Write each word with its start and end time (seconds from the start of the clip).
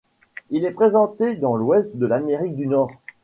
Il 0.49 0.65
est 0.65 0.71
présent 0.71 1.15
dans 1.41 1.55
l'ouest 1.55 1.95
de 1.95 2.07
l'Amérique 2.07 2.55
du 2.55 2.65
Nord. 2.65 2.89